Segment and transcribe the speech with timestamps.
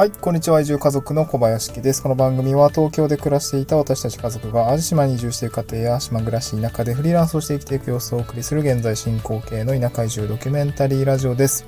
[0.00, 0.62] はい、こんにちは。
[0.62, 2.02] 移住家族の小林家です。
[2.02, 11.66] この番組は東京で暮らしていた私たち家族が淡路島に移住している家庭や島暮らし田舎でフリーランスをして生きていく様子をお送りする現在進行形の田舎移住ドキュメンタリーラジオです。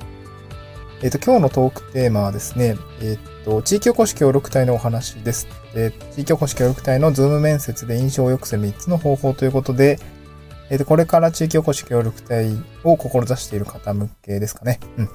[1.02, 5.46] えっ、ー、と、今日のトークテーマはですね、えっ、ー、と、地域おこし協力隊のお話です。
[5.74, 9.98] で地域おこし協力隊のズーム面接で印象を良くする3つの方法ということで、
[10.70, 12.50] えっ、と、これから地域おこし協力隊
[12.82, 14.80] を志している方向けですかね。
[14.96, 15.08] うん。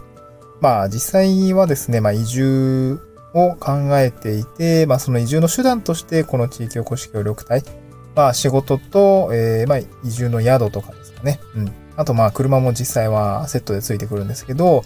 [0.62, 7.64] まあ、実際はですね、まあ、移住を考えていて、まあ、その移住の手段として、この地域おこし協力隊、
[8.16, 11.40] まあ、仕事と、えー、まあ、移住の宿とかですかね。
[11.56, 11.72] うん。
[11.96, 14.84] あと、まあ、車も実際はセットでついてくるんですけど、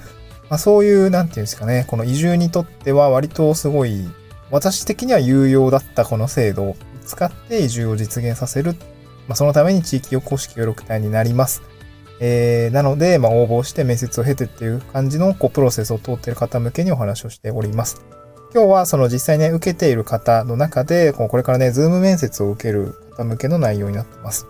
[0.50, 4.06] まあ、そういう、なんていうんですかね、この移住にとっては割とすごい、
[4.50, 8.74] 私的には有用だったこの制度を使って移住を実現させる。
[9.28, 11.62] まあ、そのために地域おこし協力隊になります。
[12.20, 18.02] えー、なので、まあ、応募して面接を経てっていう感じの、こう、プロセスを通っている方向けにお話をしております。
[18.54, 24.46] 今日はその実際ね、受けている方の中で、これからね、ズーム面接を受ける方向けの内容になってます。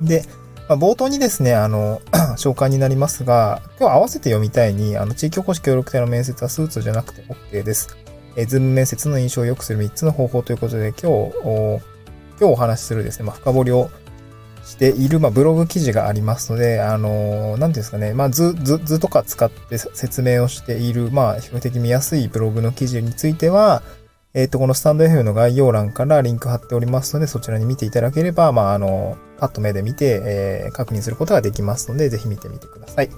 [0.00, 0.24] で、
[0.66, 2.00] まあ、冒頭にですね、あの、
[2.38, 7.96] 紹介になりますが、今日合わせて読みたいに、あの、地域おこし協力隊の面接はスーツじゃなくて OK です。
[8.34, 11.80] えー、ズーム面接の印象を良くする3つの方法ということで、今日、今
[12.38, 13.90] 日お話しするですね、まあ、深掘りを
[14.66, 23.82] している、まあ、ブログ記事がありますので、あのー、なんですかね、まあ、図、図、図とか使って説明をしている、まあ、比較的見やすいブログの記事については、
[24.34, 33.10] えっ、ー、と、このスタンド FM の概要欄からリンク貼っておりますので、そちらに見ていただければ、まあ、あの、パッと目で見て、えー、確認することができますので、ぜひ見てみてください。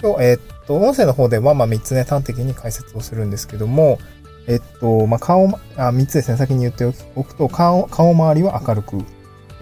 [0.00, 3.98] 今日、えっ、と、音声の方では、まあ、3つね、端的に解説をするんですけども、
[4.46, 9.04] えっと、まあ、顔、あ、3つですね、先に言っておくと、顔、顔周りは明るく、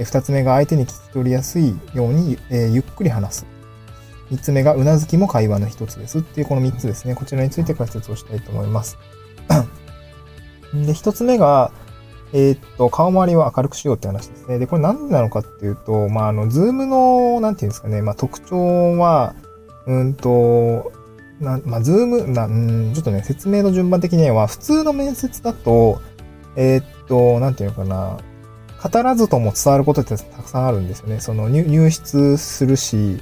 [0.05, 3.47] 二つ目が相手に聞き取りやすいように、ゆっくり話す。
[4.31, 7.15] 三つ目がうなずきも会話の一つですっていうこの三つですね。
[7.15, 8.99] こちらについて解説をしたいと思います。
[10.75, 11.71] で、一つ目が、
[12.33, 14.59] えー、っと、顔周りを明るくしようって話ですね。
[14.59, 19.35] で、これ何なのかっていうと、まあ、あの、ズームの、なんていうんですかね、まあ、特徴は、
[19.87, 20.93] うんと、
[21.41, 26.01] なまあ、ズーム、な、うん、ちょっとね、説明の順番的には、普通の面接だと、
[26.57, 28.19] えー、っと、なんていうのかな、
[28.83, 31.21] 語らずとも伝わることってたくさんあるんですよね。
[31.21, 33.21] その入室するし、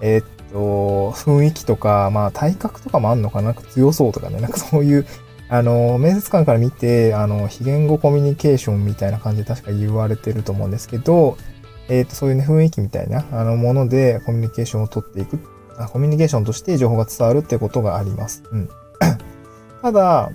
[0.00, 3.54] えー、っと、雰囲気とか、まあ体格とかもあんのかな？
[3.54, 4.40] 強そうとかね。
[4.40, 5.06] なんかそういう、
[5.48, 11.36] あの、面接官から見て、あの、非言語コミュニケーションみたいな感じで確か言われてると思うんですけど、
[11.88, 15.38] えー、っと、そういうね、雰囲気みたいな、あの、ものでコミュニケーションを取っていく。
[15.92, 18.42] コミュニケーションとして情報が伝わるってことがあります。
[18.50, 18.68] うん。
[19.82, 20.30] ただ、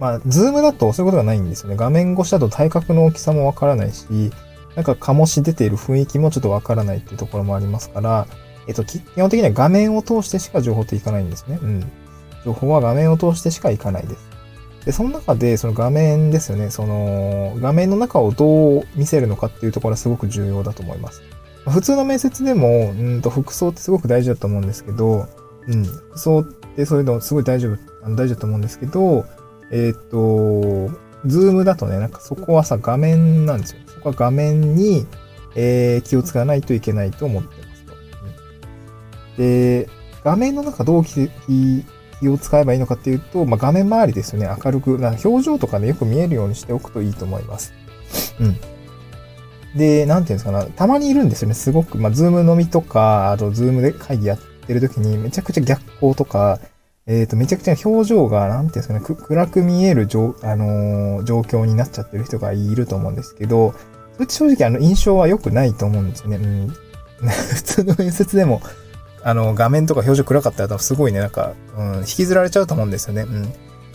[0.00, 1.76] まあ、ズームだとそういうことがないんですよね。
[1.76, 4.04] 画面越しだと体格の大きさもわからないし、
[4.76, 8.26] なんか醸し出ている雰囲気もちょっとわからないっていうところもありますから、
[8.68, 11.58] えっと、基本的には画面を通してしか情報っていかないんですね。
[11.62, 11.92] うん。
[12.44, 14.28] 情報は画面を通してしかいかないです。
[14.84, 16.70] で、その中で、その画面ですよね。
[16.70, 21.22] その、画面の中をどう見せるのかっていうところはすごく重要だと思います。
[21.66, 25.26] 普通の面接でも、うんと、服装ってすごく大事だと思うんですけど、
[25.66, 29.26] うん、服装ってそういうのすごい大丈夫、大事だと思うんですけど、
[29.70, 30.96] えっ、ー、と、
[31.26, 33.80] ズームだとね、なんかそこはさ、画面なんですよ。
[33.86, 35.06] そこは画面に、
[35.56, 37.94] えー、気を使わないといけないと思ってますと。
[39.38, 39.88] で、
[40.24, 41.30] 画面の中どう気
[42.20, 47.72] 気を使えばいいのかっていうと、まあ、画面周りですよね、明るく、表情とかね、よく見えるようにしておくといいと思います。
[48.40, 48.56] うん。
[49.78, 51.98] で、なんていうんですかな、たまにいるんですよね、すごく。
[51.98, 56.58] まあ、ズーム飲みとか、あと、ズームで会議やってる時に、めちゃくちゃ逆光とか、
[57.08, 63.72] えっ、ー、と、めちゃくちゃ表情が、なんていうんですかね、暗く見える状、あのー、状況になっちゃってる人がいると思うんですけど、
[64.12, 66.36] それって正直あの印象は良くないと思うんですよね。
[66.36, 66.68] うん、
[67.26, 68.60] 普通の面接でも、
[69.22, 73.22] あの、画面とか表情暗かったらすごいね、なんか、うん、引きずられちゃうと思うんですよね。
[73.22, 73.42] うん。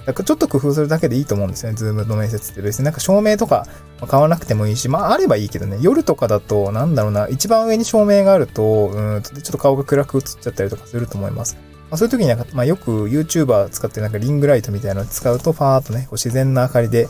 [0.06, 1.78] だからちょっと工夫するだけでいいと思うんですよね。
[1.78, 3.68] ズームの面接って別になんか照明とか
[4.08, 11.56] 買わなくてもいいし、まああればいいけどね、夜とかだと、なんだろうな、一番上に照明があると、うん、ちょっと顔が暗く映っちゃったりとかすると思います。
[11.94, 17.08] まあ、そういう時になんか、まあ、よく YouTuber 使ってなんかリングライトみたいなの使うと、ファーっとね、こう自然な明かりで、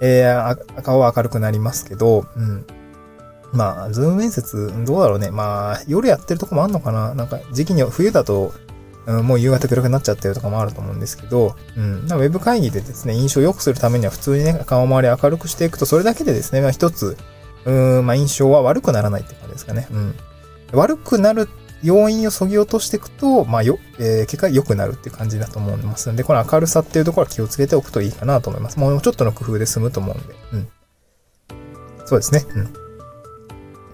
[0.00, 2.64] えー、顔は明るくなりますけど、うん。
[3.52, 5.30] まあ、ズーム面接、どうだろうね。
[5.30, 8.54] まあ、夜やってるとこもあんのかななんか、時期に、冬だと、
[9.04, 12.06] うん、もう夕方暗くなっちゃってるとかもあると思うんですけど、うん。
[12.06, 17.18] ウェブ会議でですね、印象を良くするためには普通にね、顔周り明るくしていくと、それだけでですね、まあ一つ、
[17.66, 19.88] うん、まあ印象は悪くならないって感じですかね。
[19.90, 20.14] うん。
[20.72, 21.50] 悪くなる
[21.82, 28.78] 要因を削ぎ落としていくと、まあよ、えー、結果良くなるっていう感じだと思いますので、この明るさっていうところは気をつけておくといいかなと思います。
[28.78, 30.34] もうちょっとの工夫で済むと思うんで。
[30.52, 30.68] うん。
[32.04, 32.44] そうですね。
[32.54, 32.72] うん。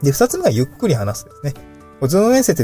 [0.02, 1.54] で、二つ目がゆっくり話すですね。
[2.06, 2.62] ズーム面接って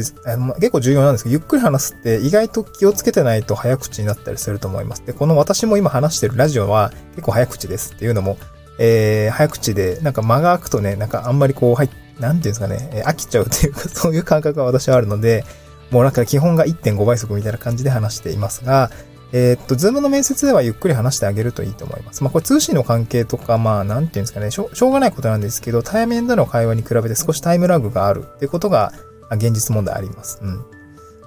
[0.60, 5.04] 結構重要なんですけど、ゆっくり話すって意外と気をつけてないと早口になったりすると思います。
[5.04, 8.38] で、この私も今話してるラジオは結構早口ですっていうのも、
[8.78, 15.44] えー、早口で、なんか間が空くとね、なんかあんまりこう、はい、なんていうんですかね、飽きちゃうっていうか、そういう感覚が私はあるので、
[15.90, 18.90] もうなんか基本が1.5倍速みたいな感じで話していますが、
[19.32, 22.22] えー、っと、ズームの面接ではゆっくり話してあげるといいと思います。
[22.22, 28.92] まあ、これ通信の関係とか、まあ、なんていうんですかねしょ、しょうがないことなんですけど、対面での会話に比べて少しタイムラグがあるってことが、
[29.32, 30.38] 現実問題あります。
[30.40, 30.64] うん。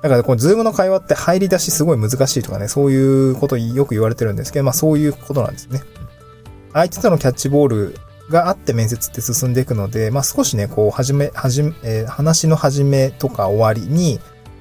[0.02, 5.82] だから、このズームの会話って入り出しすごい難しいとかね、そういうことよく言われてるんですけど、まあ、そういうことなんですね。
[6.72, 14.20] 相手とのキャッチボールがあって面接って進んでいくので、まあ、少しね、こう、はじめ、はじめ、えー、話の始めとか終わりに、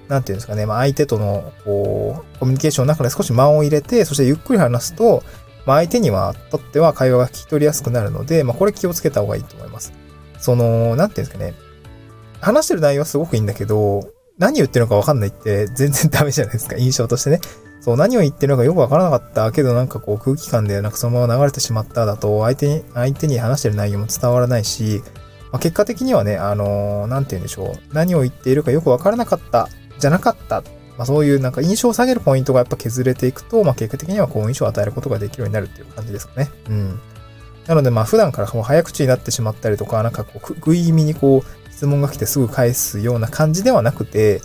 [0.08, 5.22] なんていうんですかね、まあ、相手との、こう、コミュニケーションの中で少し間を入れて、そしてゆっくり話すと、
[5.66, 9.92] まあ、相手には、とっては会話が聞き取りやすくなるので、まあ、これ気をつけた方がいいと思います。
[10.38, 11.54] その、なんていうんですかね、
[12.40, 14.08] 話してる内容はすごくいいんだけど、
[14.38, 17.40] 何言ってるのかわかんないって全然ダメじゃないですか、印象としてね。
[17.86, 25.04] そう、何を言ってるのかよくわからなかったけど、なんかこう空気感でなんかそのまま流れてしまっただと、相手に、相手に話してる内容も伝わらないし、
[25.52, 27.94] まあ、結果的にはね、あのー、なんて言うんでしょう。
[27.94, 29.68] 何を言っているかよくわからなかった
[30.00, 30.64] じゃなかった。
[30.98, 36.50] まあ、そういうなんか印象を下げるポイントがやっぱ削れていくと、まあ、結果的には好印象を与えることができるようになるっていう感じですかね。
[36.68, 37.00] うん。
[37.68, 44.42] なのでまあ普段からもう早口になってしまったりとか、なんかこう、食い気味にこう、質問が来てすぐ返すような感じではなくて、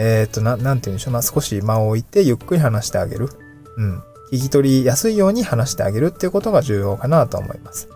[0.00, 1.12] えっ、ー、と、な、なんて言うんでしょう。
[1.12, 3.28] まあ少し間を置いてゆっくり話してあげる。
[3.76, 4.02] うん。
[4.32, 7.88] 聞き取りやすいように話してあげるっていうことが重要かなと思います。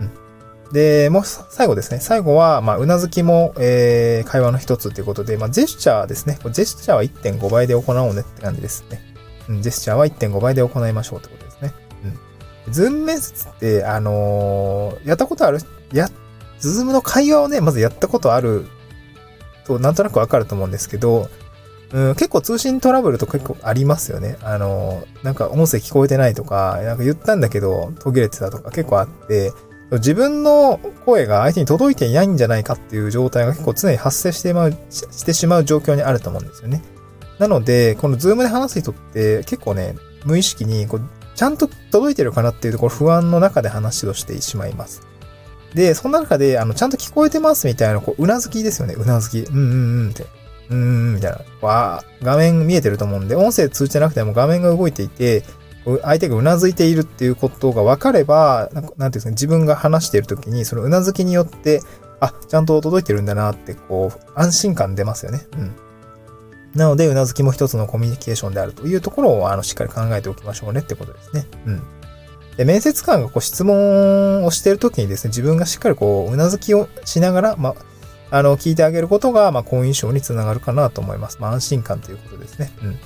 [0.00, 0.10] うん
[0.72, 1.98] で、もう最後ですね。
[1.98, 6.38] 最後は、まあ、うなずきも、えー、会話の一つということで、まあ、ジェスチャーですね。
[6.52, 9.02] ジェスチャーは1.5倍で行おうねって感じですね。
[9.48, 11.74] うん、ジェスチャーは1.5倍で行いましょうってことですね。
[12.66, 12.72] うん。
[12.72, 15.58] ズーム面接って、あのー、やったことある？
[15.92, 16.08] や、
[16.60, 18.66] ズームの会話をね、まずやったことある
[19.66, 21.28] と、なんとなくわかると思うんですけど、
[21.92, 24.36] うん、結構通信トラブルとか結構ありますよね。
[24.42, 29.52] あの、なんか音声聞こえてないとか、なんか言ったんだけど途切れてたとか結構あって、
[29.92, 36.82] 自分の声が相手に届いていないんじゃないかっていう状態が結構常に発生してまうしてしまう状況にあると思うんですよね。
[37.40, 41.02] なので、このズームで話す人って結構ね、無意識にこう
[41.34, 45.00] ちゃんと届いてるかなっていうところ不安の中で話をしてしまいます。
[45.74, 48.94] で、そんな中で、あの、ちゃんと聞こえてますみたいな、こう、うなずきですよね。
[48.94, 49.38] うなずき。
[49.38, 50.26] うんうんうんって。
[50.70, 50.82] うんう
[51.12, 51.38] んみたいな。
[51.60, 55.44] わ画面見えてると思うんで、音声通じてなくても画面が動いていて、
[56.02, 61.80] 相手がうなずいているっていうことが分かれば、なんていうんですか、自分が話しているときに、そのうなずきによって、
[62.20, 65.46] あ、ちゃんと届いてるんだなって、こう、安心感出ますよね。
[65.54, 65.74] うん。
[66.74, 71.46] なので、うなずきも一つのコミュニケーションであるというところを、あの、しっかり考えておきましょうねってことですね。
[71.66, 71.82] うん。
[72.56, 77.74] で、面接官がこう質問をしているときにですね、自分がしっかりこう、うなずきをしながら、まあ、
[78.30, 81.38] あの、聞いてあげることが、まあ、好印象につながるかなと思います。
[81.40, 82.72] まあ、安心感ということですね。
[82.82, 82.98] うん。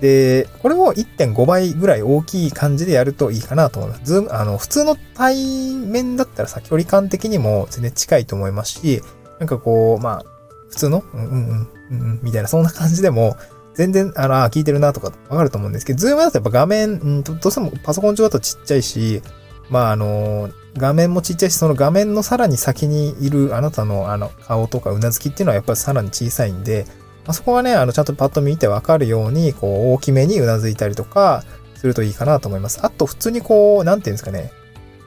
[0.00, 4.02] で、これを1.5倍ぐらい大きい感じでやるといいかなと思います。
[4.04, 9.02] ズーム、あの、普通の対面だったらさ、距離感的にも全然近いと思いますし、
[9.38, 10.24] なんかこう、まあ、
[10.70, 13.36] 普通の、うんうんうん、うん、みたいな、そんな感じでも、
[13.74, 19.22] 全然、あの、聞いてるなとかわかると思うんですけど、ズームだとやっぱ画面、うんどうしてもパソコン上だとちっちゃいし、
[19.70, 26.86] まあ、あの、画面もちっちゃいし、その画面のさらに先にいるあなたのあの顔とかうなずきっていうのはやっぱりさらに小さいんで、
[27.26, 31.44] あそこはね、あの、ちゃんとパッと見てわかるように、こう、大きめにうなずいたりとか、
[31.76, 32.78] するといいかなと思います。
[32.84, 34.52] あと、普通にこう、なんていうんですかね、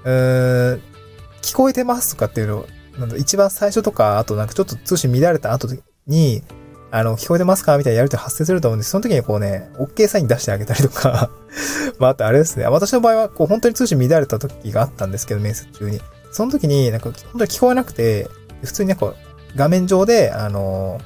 [0.04, 0.82] うーん、
[1.42, 2.66] 聞こえてますとかっていうの、
[2.98, 5.70] なん一番最初とか、あとなんかちょっと通信乱れた後
[6.08, 6.44] に、
[6.98, 7.78] あの、聞こえてますか？
[7.78, 8.92] みたいなやると発生すると思うんです。
[8.92, 11.30] その時にこうね、OK サイン出してあげたりとか
[12.00, 12.66] まあ、あとあれですね。
[12.68, 16.00] 私の場合は、こう、本当に通信乱れた時があったんですけど、面接中に。
[16.32, 18.30] その時に、なんか、本当に聞こえなくて、
[18.64, 19.14] 普通になんか、
[19.58, 21.00] 画面上で、あの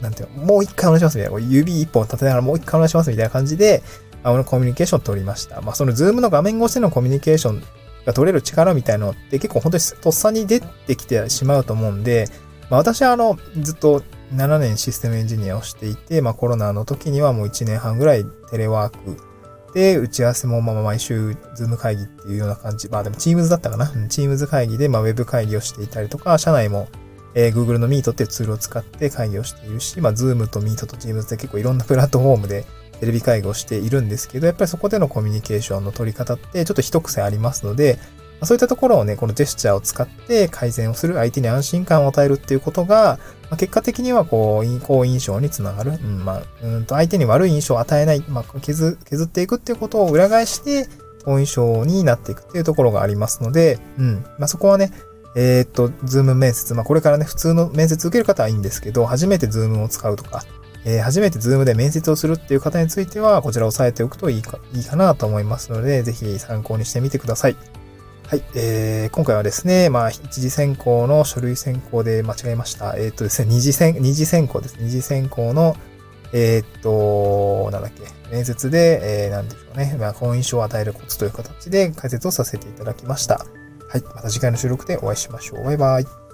[0.00, 3.84] ーなんていうの、もう一回お願いしますみたいな、指一本立てながらもう一回お願いしますみたいな感じで、
[4.24, 5.60] あのコミュニケーションを取りました。
[5.60, 7.62] まあ、そのズームの画面越しでのコミュニケーション
[8.06, 12.28] が取れる力みたいなのって結構本当にとっさに出てきてしまうと思うんで、
[12.70, 14.02] まあ、私はあの、ずっと
[14.34, 19.16] 7年システムエンジニアをしていて、まあ、コロナの時にはもう1年半ぐらいテレワーク
[19.74, 22.88] で、打ち合わせもまあ毎週ズーム会議っていうような感じ。
[22.88, 26.88] まあでも Teams だったかな？Teams 会議でまあウェブ会議をしていたりとか、社内も
[27.34, 32.64] えー、Google の Meet っていうツールを使って会議をしているし、まあ、Zoom と Meet と Teams で結構いろんなプラットフォームで
[33.00, 37.98] テレビ会議をしているんですけど、やっぱりそこでのコミュニケーションの取り方ってちょっと一癖ありますので、
[38.42, 43.18] そういったところをね、このジェスチャーを使って改善をする、相手に安心感を与えるっていうことが、
[43.50, 45.92] まあ、結果的にはこう、好印象につながる。
[45.92, 50.88] うん、まあ、うんと相手に悪い印象を与えない、まあ、削削っていくっていうことを裏返して、
[51.24, 54.92] 好印象になっていくっていうところがありますので、うん、まあ、そこはね、
[55.34, 60.44] えー、っと、 Zoom 面接、まあ、これからね、普通の面接受ける方はいいんですけど、初めて Zoom を使うとか、
[60.84, 67.56] えー、初めてズームで面接をするっていう方については、こちらを押さえておくといいか、いいかなと思いますので、ぜひ参考にしてみてください。
[68.28, 72.94] はい、えー、今回はですね、まあ、一次選考の書類選考で間違えました。
[72.98, 74.76] えー、っとですね、二次選、二次選考です。
[74.78, 75.74] 二次選考の、
[76.34, 83.46] えー、っと、なんだっけ、面接で、えー、なんでしょうね、まあ、好印象を与えるコツという形で解説をさせていただきました。
[83.88, 85.64] はい、また次回の収録でお会いしましょう。
[85.64, 86.27] バイバイ。